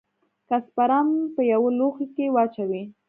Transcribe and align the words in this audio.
که 0.47 0.57
سپرم 0.65 1.07
په 1.33 1.41
يوه 1.51 1.69
لوښي 1.77 2.05
کښې 2.13 2.27
واچوې. 2.33 2.83